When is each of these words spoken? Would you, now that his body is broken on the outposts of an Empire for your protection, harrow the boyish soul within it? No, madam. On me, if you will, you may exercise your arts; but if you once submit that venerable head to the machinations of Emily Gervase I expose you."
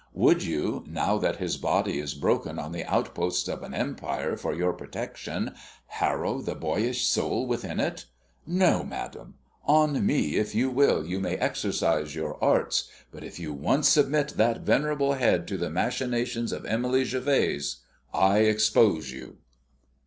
Would 0.15 0.41
you, 0.43 0.83
now 0.87 1.19
that 1.19 1.35
his 1.35 1.57
body 1.57 1.99
is 1.99 2.15
broken 2.15 2.57
on 2.57 2.71
the 2.71 2.85
outposts 2.85 3.47
of 3.47 3.61
an 3.61 3.75
Empire 3.75 4.35
for 4.35 4.51
your 4.51 4.73
protection, 4.73 5.53
harrow 5.85 6.41
the 6.41 6.55
boyish 6.55 7.05
soul 7.05 7.45
within 7.45 7.79
it? 7.79 8.05
No, 8.43 8.83
madam. 8.83 9.35
On 9.65 10.03
me, 10.03 10.37
if 10.37 10.55
you 10.55 10.71
will, 10.71 11.05
you 11.05 11.19
may 11.19 11.35
exercise 11.37 12.15
your 12.15 12.43
arts; 12.43 12.89
but 13.11 13.23
if 13.23 13.39
you 13.39 13.53
once 13.53 13.89
submit 13.89 14.29
that 14.37 14.61
venerable 14.61 15.13
head 15.13 15.47
to 15.49 15.55
the 15.57 15.69
machinations 15.69 16.51
of 16.51 16.65
Emily 16.65 17.03
Gervase 17.03 17.81
I 18.11 18.39
expose 18.39 19.11
you." 19.11 19.37